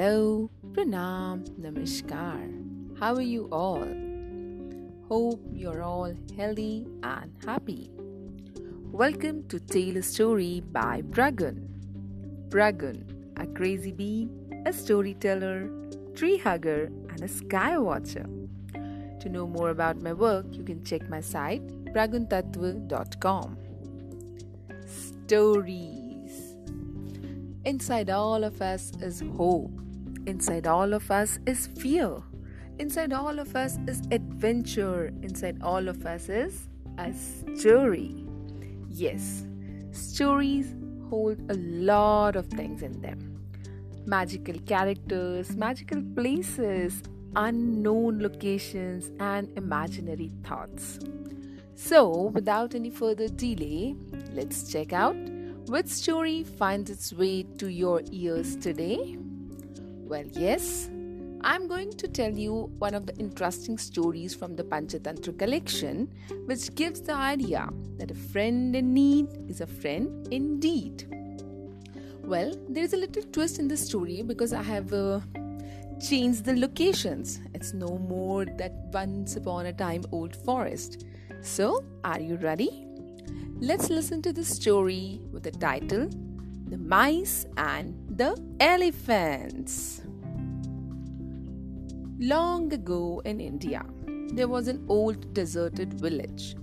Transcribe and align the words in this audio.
Hello, 0.00 0.48
Pranam, 0.72 1.44
Namaskar. 1.60 2.48
How 2.98 3.14
are 3.14 3.20
you 3.20 3.50
all? 3.52 3.86
Hope 5.08 5.42
you're 5.52 5.82
all 5.82 6.14
healthy 6.34 6.86
and 7.02 7.30
happy. 7.44 7.90
Welcome 8.92 9.46
to 9.48 9.60
Tale 9.60 9.98
a 9.98 10.02
Story 10.02 10.62
by 10.72 11.02
Bragun. 11.02 11.68
Bragun, 12.48 13.04
a 13.36 13.46
crazy 13.48 13.92
bee, 13.92 14.30
a 14.64 14.72
storyteller, 14.72 15.68
tree 16.14 16.38
hugger, 16.38 16.90
and 17.10 17.22
a 17.22 17.28
sky 17.28 17.76
watcher. 17.76 18.24
To 19.20 19.28
know 19.28 19.46
more 19.46 19.68
about 19.68 20.00
my 20.00 20.14
work, 20.14 20.46
you 20.52 20.64
can 20.64 20.82
check 20.82 21.10
my 21.10 21.20
site 21.20 21.66
braguntatva.com. 21.92 23.58
Stories 24.86 26.56
Inside 27.66 28.08
all 28.08 28.42
of 28.44 28.62
us 28.62 28.92
is 29.02 29.22
hope. 29.36 29.79
Inside 30.26 30.66
all 30.66 30.92
of 30.92 31.10
us 31.10 31.38
is 31.46 31.66
fear. 31.66 32.22
Inside 32.78 33.12
all 33.12 33.38
of 33.38 33.56
us 33.56 33.78
is 33.86 34.02
adventure. 34.10 35.12
Inside 35.22 35.62
all 35.62 35.88
of 35.88 36.04
us 36.04 36.28
is 36.28 36.68
a 36.98 37.12
story. 37.12 38.24
Yes, 38.88 39.44
stories 39.92 40.74
hold 41.08 41.38
a 41.50 41.54
lot 41.54 42.36
of 42.36 42.46
things 42.46 42.82
in 42.82 43.00
them 43.00 43.26
magical 44.06 44.58
characters, 44.60 45.54
magical 45.56 46.02
places, 46.16 47.02
unknown 47.36 48.20
locations, 48.20 49.10
and 49.20 49.48
imaginary 49.56 50.30
thoughts. 50.42 50.98
So, 51.74 52.24
without 52.34 52.74
any 52.74 52.90
further 52.90 53.28
delay, 53.28 53.94
let's 54.32 54.70
check 54.70 54.92
out 54.92 55.16
which 55.66 55.86
story 55.86 56.42
finds 56.44 56.90
its 56.90 57.12
way 57.12 57.44
to 57.58 57.68
your 57.68 58.02
ears 58.10 58.56
today? 58.56 59.16
Well, 60.10 60.26
yes, 60.32 60.90
I'm 61.42 61.68
going 61.68 61.92
to 61.92 62.08
tell 62.08 62.32
you 62.32 62.72
one 62.80 62.94
of 62.94 63.06
the 63.06 63.14
interesting 63.18 63.78
stories 63.78 64.34
from 64.34 64.56
the 64.56 64.64
Panchatantra 64.64 65.38
collection, 65.38 66.12
which 66.46 66.74
gives 66.74 67.00
the 67.00 67.14
idea 67.14 67.68
that 67.96 68.10
a 68.10 68.14
friend 68.16 68.74
in 68.74 68.92
need 68.92 69.28
is 69.48 69.60
a 69.60 69.68
friend 69.68 70.26
indeed. 70.32 71.06
Well, 72.24 72.52
there 72.68 72.82
is 72.82 72.92
a 72.92 72.96
little 72.96 73.22
twist 73.22 73.60
in 73.60 73.68
the 73.68 73.76
story 73.76 74.22
because 74.22 74.52
I 74.52 74.64
have 74.64 74.92
uh, 74.92 75.20
changed 76.04 76.44
the 76.44 76.56
locations. 76.56 77.38
It's 77.54 77.72
no 77.72 77.96
more 77.96 78.46
that 78.46 78.72
once 78.92 79.36
upon 79.36 79.66
a 79.66 79.72
time 79.72 80.02
old 80.10 80.34
forest. 80.34 81.06
So, 81.40 81.84
are 82.02 82.18
you 82.18 82.34
ready? 82.34 82.84
Let's 83.60 83.90
listen 83.90 84.22
to 84.22 84.32
the 84.32 84.44
story 84.44 85.20
with 85.30 85.44
the 85.44 85.52
title 85.52 86.08
The 86.66 86.78
Mice 86.78 87.46
and 87.56 87.99
the 88.20 88.36
Elephants. 88.60 90.02
Long 92.18 92.70
ago 92.70 93.22
in 93.24 93.40
India, 93.40 93.82
there 94.34 94.46
was 94.46 94.68
an 94.68 94.84
old 94.88 95.32
deserted 95.32 95.94
village. 95.94 96.54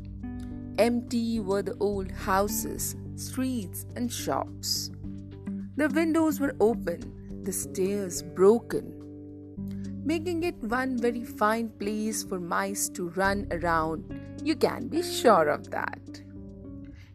Empty 0.77 1.39
were 1.39 1.63
the 1.63 1.75
old 1.79 2.11
houses, 2.11 2.95
streets, 3.15 3.87
and 3.95 4.13
shops. 4.13 4.91
The 5.77 5.89
windows 5.89 6.39
were 6.39 6.55
open, 6.59 7.41
the 7.41 7.51
stairs 7.51 8.21
broken, 8.21 8.93
making 10.05 10.43
it 10.43 10.61
one 10.61 10.95
very 10.95 11.23
fine 11.23 11.69
place 11.69 12.21
for 12.21 12.39
mice 12.39 12.87
to 12.89 13.09
run 13.21 13.47
around. 13.49 14.03
You 14.43 14.55
can 14.55 14.89
be 14.89 15.01
sure 15.01 15.49
of 15.49 15.71
that. 15.71 16.21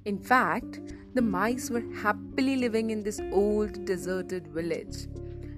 In 0.05 0.19
fact, 0.19 0.81
the 1.15 1.23
mice 1.23 1.69
were 1.71 1.85
happily 2.03 2.57
living 2.57 2.91
in 2.91 3.03
this 3.03 3.21
old 3.33 3.85
deserted 3.85 4.47
village 4.49 5.09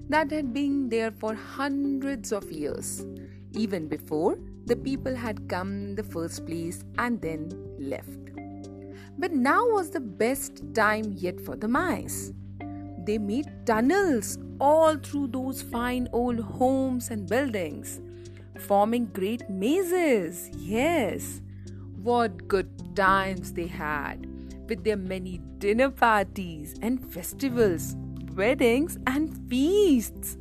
that 0.09 0.29
had 0.29 0.53
been 0.53 0.89
there 0.89 1.11
for 1.11 1.33
hundreds 1.33 2.31
of 2.31 2.51
years, 2.51 3.05
even 3.53 3.87
before 3.87 4.37
the 4.65 4.75
people 4.75 5.15
had 5.15 5.47
come 5.47 5.71
in 5.71 5.95
the 5.95 6.03
first 6.03 6.45
place 6.45 6.83
and 6.97 7.21
then 7.21 7.49
left. 7.79 8.19
But 9.17 9.31
now 9.31 9.65
was 9.65 9.91
the 9.91 10.01
best 10.01 10.61
time 10.73 11.13
yet 11.15 11.39
for 11.39 11.55
the 11.55 11.67
mice. 11.67 12.33
They 13.05 13.17
made 13.17 13.65
tunnels 13.65 14.37
all 14.59 14.97
through 14.97 15.27
those 15.27 15.61
fine 15.61 16.09
old 16.11 16.39
homes 16.39 17.11
and 17.11 17.29
buildings, 17.29 18.01
forming 18.59 19.05
great 19.07 19.49
mazes. 19.49 20.49
Yes, 20.57 21.41
what 22.01 22.47
good 22.47 22.95
times 22.95 23.53
they 23.53 23.67
had! 23.67 24.34
With 24.67 24.83
their 24.83 24.97
many 24.97 25.39
dinner 25.57 25.89
parties 25.89 26.75
and 26.81 27.03
festivals, 27.13 27.95
weddings 28.33 28.97
and 29.07 29.35
feasts. 29.49 30.37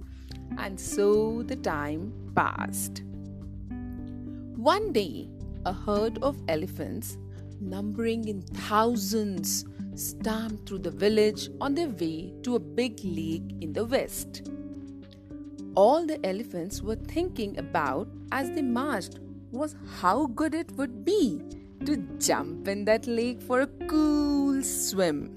And 0.59 0.79
so 0.79 1.43
the 1.43 1.57
time 1.57 2.13
passed. 2.35 3.03
One 4.57 4.93
day, 4.93 5.29
a 5.67 5.73
herd 5.73 6.19
of 6.23 6.37
elephants, 6.49 7.19
numbering 7.61 8.29
in 8.29 8.43
thousands, 8.43 9.65
stamped 9.95 10.69
through 10.69 10.79
the 10.79 10.91
village 10.91 11.49
on 11.61 11.75
their 11.75 11.89
way 11.89 12.33
to 12.43 12.57
a 12.57 12.61
big 12.61 13.01
lake 13.05 13.55
in 13.61 13.73
the 13.73 13.85
west. 13.85 14.51
All 15.75 16.07
the 16.07 16.25
elephants 16.25 16.83
were 16.83 16.97
thinking 16.97 17.59
about 17.59 18.09
as 18.33 18.51
they 18.53 18.63
marched 18.63 19.19
was 19.51 19.77
how 20.01 20.27
good 20.27 20.55
it 20.55 20.71
would 20.73 21.05
be 21.05 21.43
to 21.87 21.97
jump 22.19 22.69
in 22.69 22.85
that 22.87 23.07
lake 23.07 23.41
for 23.41 23.61
a 23.61 23.67
cool 23.89 24.63
swim. 24.63 25.35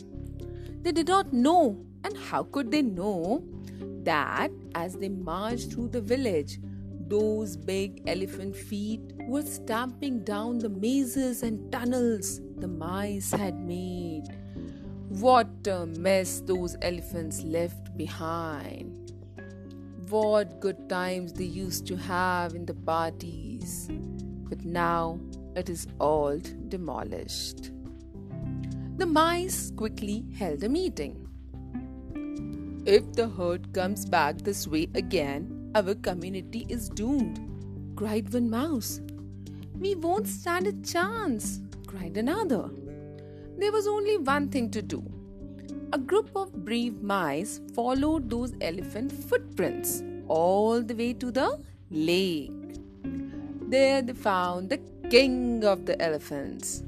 They 0.81 0.91
did 0.91 1.07
not 1.07 1.33
know, 1.33 1.83
and 2.03 2.17
how 2.17 2.43
could 2.43 2.71
they 2.71 2.81
know, 2.81 3.43
that 4.03 4.51
as 4.75 4.95
they 4.95 5.09
marched 5.09 5.73
through 5.73 5.89
the 5.89 6.01
village, 6.01 6.59
those 7.07 7.55
big 7.57 8.01
elephant 8.07 8.55
feet 8.55 9.01
were 9.27 9.41
stamping 9.43 10.23
down 10.23 10.59
the 10.59 10.69
mazes 10.69 11.43
and 11.43 11.71
tunnels 11.71 12.41
the 12.57 12.67
mice 12.67 13.31
had 13.31 13.55
made. 13.55 14.23
What 15.09 15.67
a 15.67 15.85
mess 15.85 16.41
those 16.41 16.75
elephants 16.81 17.43
left 17.43 17.95
behind. 17.97 19.13
What 20.09 20.59
good 20.59 20.89
times 20.89 21.33
they 21.33 21.45
used 21.45 21.87
to 21.87 21.95
have 21.95 22.55
in 22.55 22.65
the 22.65 22.73
parties. 22.73 23.89
But 24.49 24.63
now 24.63 25.19
it 25.55 25.69
is 25.69 25.87
all 25.99 26.39
demolished. 26.69 27.71
The 28.97 29.05
mice 29.05 29.71
quickly 29.75 30.25
held 30.37 30.63
a 30.63 30.69
meeting. 30.69 31.27
If 32.85 33.13
the 33.13 33.27
herd 33.27 33.73
comes 33.73 34.05
back 34.05 34.37
this 34.39 34.67
way 34.67 34.87
again, 34.95 35.71
our 35.75 35.93
community 35.95 36.65
is 36.69 36.89
doomed, 36.89 37.39
cried 37.95 38.33
one 38.33 38.49
mouse. 38.49 39.01
We 39.77 39.95
won't 39.95 40.27
stand 40.27 40.67
a 40.67 40.73
chance, 40.81 41.61
cried 41.85 42.17
another. 42.17 42.69
There 43.57 43.71
was 43.71 43.87
only 43.87 44.17
one 44.17 44.49
thing 44.49 44.71
to 44.71 44.81
do. 44.81 45.03
A 45.93 45.97
group 45.97 46.29
of 46.35 46.65
brave 46.65 47.01
mice 47.01 47.61
followed 47.75 48.29
those 48.29 48.53
elephant 48.61 49.11
footprints 49.11 50.01
all 50.27 50.81
the 50.81 50.95
way 50.95 51.13
to 51.13 51.31
the 51.31 51.59
lake. 51.91 52.56
There 53.69 54.01
they 54.01 54.13
found 54.13 54.69
the 54.69 54.79
king 55.09 55.65
of 55.65 55.85
the 55.85 56.01
elephants. 56.01 56.83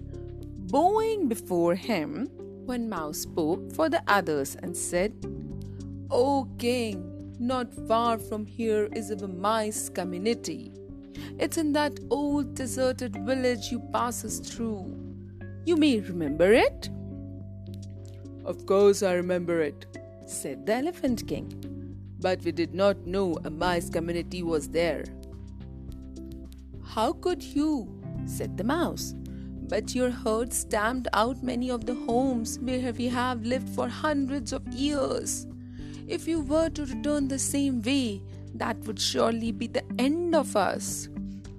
Bowing 0.72 1.28
before 1.28 1.76
him, 1.76 2.28
one 2.66 2.88
mouse 2.88 3.20
spoke 3.20 3.74
for 3.74 3.90
the 3.90 4.02
others 4.08 4.56
and 4.64 4.78
said, 4.78 5.14
O 6.10 6.48
king, 6.58 7.36
not 7.38 7.74
far 7.86 8.18
from 8.18 8.46
here 8.46 8.88
is 8.94 9.12
a 9.12 9.28
mice 9.28 9.90
community. 9.90 10.72
It's 11.38 11.58
in 11.58 11.74
that 11.74 12.00
old 12.10 12.56
deserted 12.56 13.26
village 13.26 13.72
you 13.72 13.82
pass 13.92 14.24
us 14.24 14.40
through. 14.40 14.96
You 15.66 15.76
may 15.76 16.00
remember 16.00 16.54
it? 16.54 16.90
Of 18.46 18.66
course, 18.66 19.04
I 19.04 19.14
remember 19.14 19.62
it, 19.62 19.86
said 20.26 20.66
the 20.66 20.76
Elephant 20.76 21.28
King. 21.28 21.52
But 22.22 22.42
we 22.44 22.54
did 22.54 22.74
not 22.74 23.06
know 23.06 23.38
a 23.44 23.50
mice 23.50 23.90
community 23.90 24.44
was 24.44 24.70
there. 24.70 25.04
How 26.90 27.14
could 27.14 27.44
you? 27.44 27.88
said 28.26 28.58
the 28.58 28.64
mouse. 28.64 29.14
But 29.68 29.94
your 29.94 30.10
herd 30.10 30.52
stamped 30.52 31.08
out 31.14 31.44
many 31.44 31.70
of 31.70 31.86
the 31.86 31.94
homes 31.94 32.58
where 32.60 32.92
we 32.92 33.08
have 33.10 33.46
lived 33.46 33.70
for 33.70 33.88
hundreds 33.88 34.54
of 34.54 34.68
years. 34.70 35.46
If 36.08 36.28
you 36.28 36.42
were 36.42 36.70
to 36.70 36.86
return 36.88 37.28
the 37.28 37.38
same 37.38 37.84
way, 37.84 38.24
that 38.56 38.78
would 38.88 39.00
surely 39.00 39.52
be 39.52 39.68
the 39.68 39.84
end 40.00 40.34
of 40.34 40.56
us. 40.56 41.10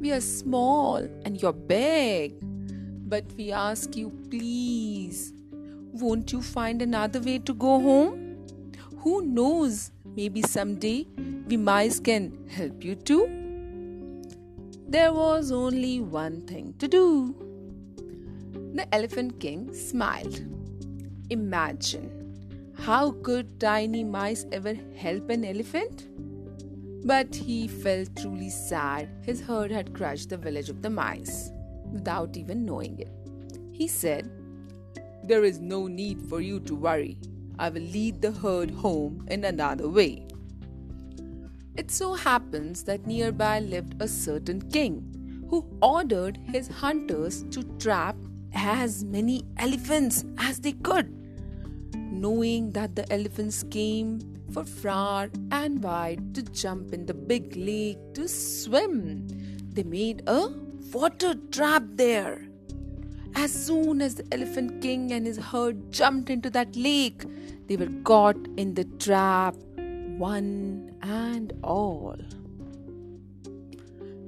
We 0.00 0.10
are 0.10 0.20
small 0.20 0.96
and 1.24 1.40
you're 1.40 1.52
big. 1.52 2.34
But 3.08 3.24
we 3.36 3.52
ask 3.52 3.96
you, 3.96 4.10
please, 4.30 5.32
won't 5.92 6.32
you 6.32 6.42
find 6.42 6.82
another 6.82 7.20
way 7.20 7.38
to 7.38 7.54
go 7.54 7.80
home? 7.80 8.46
Who 8.98 9.22
knows, 9.22 9.92
maybe 10.04 10.42
someday 10.42 11.06
we 11.46 11.56
mice 11.56 12.00
can 12.00 12.48
help 12.48 12.82
you 12.82 12.96
too? 12.96 13.39
There 14.90 15.12
was 15.14 15.52
only 15.52 16.00
one 16.00 16.40
thing 16.48 16.74
to 16.80 16.88
do. 16.88 17.32
The 18.74 18.92
Elephant 18.92 19.38
King 19.38 19.72
smiled. 19.72 20.40
Imagine 21.30 22.74
how 22.76 23.12
could 23.22 23.60
tiny 23.60 24.02
mice 24.02 24.46
ever 24.50 24.74
help 24.96 25.30
an 25.30 25.44
elephant? 25.44 26.08
But 27.06 27.32
he 27.32 27.68
felt 27.68 28.16
truly 28.16 28.50
sad 28.50 29.08
his 29.22 29.40
herd 29.40 29.70
had 29.70 29.94
crushed 29.94 30.30
the 30.30 30.36
village 30.36 30.68
of 30.68 30.82
the 30.82 30.90
mice 30.90 31.52
without 31.92 32.36
even 32.36 32.66
knowing 32.66 32.98
it. 32.98 33.12
He 33.70 33.86
said, 33.86 34.28
There 35.22 35.44
is 35.44 35.60
no 35.60 35.86
need 35.86 36.20
for 36.20 36.40
you 36.40 36.58
to 36.60 36.74
worry. 36.74 37.16
I 37.60 37.68
will 37.68 37.82
lead 37.82 38.20
the 38.20 38.32
herd 38.32 38.72
home 38.72 39.24
in 39.30 39.44
another 39.44 39.88
way. 39.88 40.26
It 41.76 41.90
so 41.90 42.14
happens 42.14 42.84
that 42.84 43.06
nearby 43.06 43.60
lived 43.60 44.00
a 44.02 44.08
certain 44.08 44.60
king 44.70 45.46
who 45.48 45.64
ordered 45.80 46.38
his 46.44 46.68
hunters 46.68 47.44
to 47.50 47.62
trap 47.78 48.16
as 48.54 49.04
many 49.04 49.44
elephants 49.56 50.24
as 50.38 50.60
they 50.60 50.72
could. 50.72 51.14
Knowing 51.94 52.72
that 52.72 52.96
the 52.96 53.10
elephants 53.12 53.62
came 53.70 54.20
for 54.52 54.64
far 54.64 55.30
and 55.52 55.82
wide 55.82 56.34
to 56.34 56.42
jump 56.42 56.92
in 56.92 57.06
the 57.06 57.14
big 57.14 57.56
lake 57.56 57.98
to 58.14 58.28
swim, 58.28 59.28
they 59.72 59.84
made 59.84 60.22
a 60.26 60.48
water 60.92 61.34
trap 61.50 61.84
there. 61.94 62.46
As 63.36 63.52
soon 63.52 64.02
as 64.02 64.16
the 64.16 64.26
Elephant 64.32 64.82
King 64.82 65.12
and 65.12 65.24
his 65.24 65.38
herd 65.38 65.92
jumped 65.92 66.30
into 66.30 66.50
that 66.50 66.74
lake, 66.74 67.24
they 67.68 67.76
were 67.76 67.90
caught 68.02 68.36
in 68.56 68.74
the 68.74 68.84
trap, 68.98 69.54
one 70.20 70.94
and 71.00 71.54
all. 71.64 72.14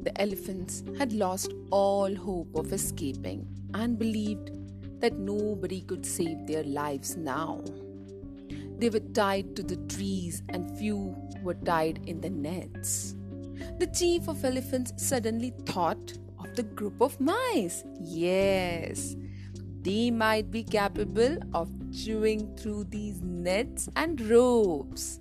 The 0.04 0.18
elephants 0.18 0.82
had 0.96 1.12
lost 1.12 1.52
all 1.70 2.14
hope 2.14 2.54
of 2.54 2.72
escaping 2.72 3.46
and 3.74 3.98
believed 3.98 4.50
that 5.00 5.18
nobody 5.18 5.82
could 5.82 6.06
save 6.06 6.46
their 6.46 6.64
lives 6.64 7.18
now. 7.18 7.62
They 8.78 8.88
were 8.88 9.00
tied 9.00 9.54
to 9.56 9.62
the 9.62 9.76
trees, 9.94 10.42
and 10.48 10.78
few 10.78 11.14
were 11.42 11.54
tied 11.54 12.00
in 12.06 12.22
the 12.22 12.30
nets. 12.30 13.14
The 13.78 13.86
chief 13.88 14.28
of 14.28 14.42
elephants 14.46 14.94
suddenly 14.96 15.52
thought 15.66 16.14
of 16.38 16.56
the 16.56 16.62
group 16.62 17.02
of 17.02 17.20
mice. 17.20 17.84
Yes, 18.00 19.14
they 19.82 20.10
might 20.10 20.50
be 20.50 20.64
capable 20.64 21.36
of 21.52 21.68
chewing 21.92 22.56
through 22.56 22.84
these 22.84 23.20
nets 23.20 23.90
and 23.94 24.18
ropes. 24.22 25.20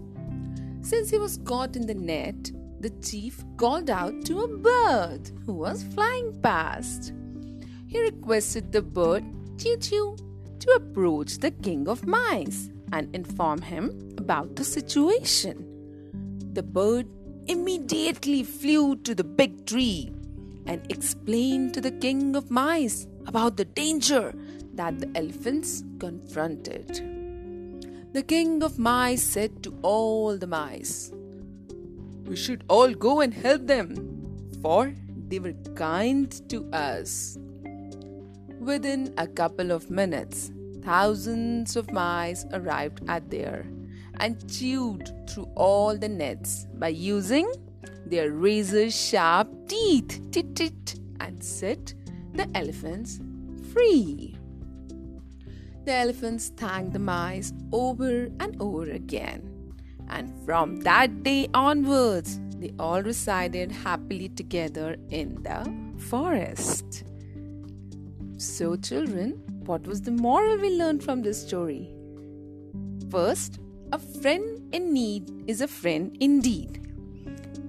Since 0.92 1.10
he 1.10 1.18
was 1.18 1.40
caught 1.46 1.78
in 1.78 1.88
the 1.88 1.94
net, 1.94 2.52
the 2.82 2.90
chief 3.00 3.42
called 3.56 3.90
out 3.90 4.26
to 4.26 4.42
a 4.42 4.48
bird 4.58 5.32
who 5.46 5.54
was 5.54 5.84
flying 5.84 6.38
past. 6.42 7.14
He 7.88 8.02
requested 8.02 8.74
the 8.74 8.82
bird, 8.82 9.24
Choo 9.58 9.78
Choo, 9.78 10.18
to 10.60 10.72
approach 10.72 11.38
the 11.38 11.52
king 11.52 11.88
of 11.88 12.06
mice 12.06 12.70
and 12.92 13.16
inform 13.16 13.62
him 13.62 14.16
about 14.18 14.58
the 14.58 14.66
situation. 14.66 15.66
The 16.52 16.64
bird 16.64 17.08
immediately 17.48 18.44
flew 18.44 18.98
to 18.98 19.16
the 19.16 19.24
big 19.24 19.66
tree 19.66 20.12
and 20.66 20.86
explained 20.92 21.74
to 21.76 21.80
the 21.80 21.92
king 21.92 22.36
of 22.36 22.52
mice 22.52 23.08
about 23.28 23.56
the 23.56 23.64
danger 23.64 24.36
that 24.74 25.00
the 25.00 25.10
elephants 25.16 25.86
confronted. 26.00 27.21
The 28.14 28.24
king 28.24 28.62
of 28.62 28.78
mice 28.78 29.24
said 29.24 29.64
to 29.64 29.74
all 29.84 30.38
the 30.38 30.46
mice, 30.46 31.14
we 32.26 32.36
should 32.36 32.66
all 32.68 32.94
go 32.94 33.22
and 33.22 33.34
help 33.34 33.68
them, 33.68 33.96
for 34.62 34.94
they 35.30 35.40
were 35.40 35.54
kind 35.76 36.30
to 36.50 36.70
us. 36.74 37.38
Within 38.60 39.14
a 39.18 39.28
couple 39.28 39.72
of 39.72 39.90
minutes, 39.90 40.52
thousands 40.84 41.78
of 41.78 41.90
mice 41.94 42.46
arrived 42.52 43.00
at 43.08 43.30
there 43.30 43.66
and 44.20 44.52
chewed 44.52 45.10
through 45.30 45.50
all 45.56 45.98
the 45.98 46.10
nets 46.10 46.68
by 46.74 46.90
using 46.90 47.50
their 48.06 48.32
razor 48.32 48.92
sharp 48.92 49.48
teeth 49.70 50.20
tit, 50.32 50.54
tit, 50.54 51.00
and 51.22 51.42
set 51.42 51.94
the 52.34 52.46
elephants 52.56 53.22
free. 53.72 54.36
The 55.86 55.94
elephants 55.94 56.50
thanked 56.50 56.94
the 56.94 57.00
mice 57.00 57.54
over 57.72 58.30
and 58.40 58.56
over 58.62 58.90
again 58.90 59.62
and 60.12 60.34
from 60.46 60.82
that 60.82 61.24
day 61.24 61.48
onwards, 61.54 62.40
they 62.58 62.72
all 62.78 63.02
resided 63.02 63.72
happily 63.72 64.30
together 64.30 64.98
in 65.10 65.42
the 65.42 65.74
forest. 65.98 67.06
So, 68.38 68.76
children, 68.76 69.42
what 69.66 69.88
was 69.88 70.02
the 70.02 70.12
moral 70.12 70.58
we 70.58 70.78
learned 70.78 71.04
from 71.04 71.22
this 71.22 71.42
story? 71.42 71.90
First, 73.10 73.60
a 73.94 74.00
friend 74.00 74.74
in 74.74 74.94
need 74.94 75.32
is 75.48 75.62
a 75.62 75.68
friend 75.68 76.16
indeed. 76.20 76.88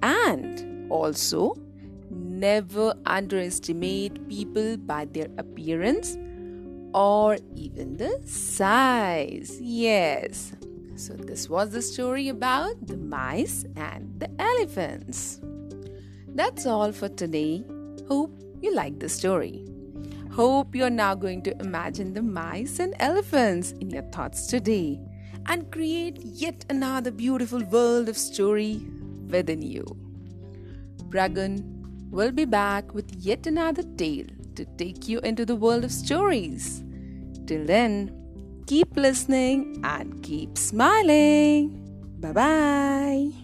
And 0.01 0.91
also, 0.91 1.55
never 2.09 2.93
underestimate 3.05 4.27
people 4.27 4.77
by 4.77 5.05
their 5.05 5.27
appearance 5.37 6.17
or 6.93 7.37
even 7.55 7.97
the 7.97 8.21
size. 8.25 9.57
Yes, 9.61 10.53
so, 10.95 11.13
this 11.15 11.49
was 11.49 11.71
the 11.71 11.81
story 11.81 12.29
about 12.29 12.85
the 12.85 12.97
mice 12.97 13.65
and 13.75 14.13
the 14.19 14.29
elephants. 14.39 15.41
That's 16.27 16.67
all 16.67 16.91
for 16.91 17.09
today. 17.09 17.63
Hope 18.07 18.31
you 18.61 18.73
liked 18.75 18.99
the 18.99 19.09
story. 19.09 19.65
Hope 20.31 20.75
you're 20.75 20.91
now 20.91 21.15
going 21.15 21.41
to 21.43 21.59
imagine 21.59 22.13
the 22.13 22.21
mice 22.21 22.79
and 22.79 22.95
elephants 22.99 23.71
in 23.81 23.89
your 23.89 24.03
thoughts 24.03 24.45
today 24.47 24.99
and 25.47 25.71
create 25.71 26.19
yet 26.21 26.63
another 26.69 27.11
beautiful 27.11 27.63
world 27.65 28.07
of 28.07 28.15
story 28.15 28.85
within 29.27 29.61
you. 29.61 29.85
Pragan 31.09 32.07
will 32.11 32.31
be 32.31 32.45
back 32.45 32.93
with 32.93 33.13
yet 33.15 33.47
another 33.47 33.83
tale 33.97 34.27
to 34.55 34.65
take 34.77 35.07
you 35.07 35.19
into 35.19 35.45
the 35.45 35.55
world 35.55 35.83
of 35.83 35.91
stories. 35.91 36.83
Till 37.45 37.65
then, 37.65 38.23
Keep 38.65 38.95
listening 38.95 39.81
and 39.83 40.23
keep 40.23 40.57
smiling. 40.57 41.75
Bye 42.19 42.31
bye. 42.31 43.42